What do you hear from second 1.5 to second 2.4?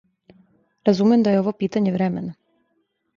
питање времена.